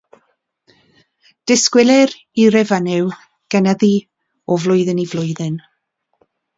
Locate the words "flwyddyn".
4.67-5.07, 5.15-5.65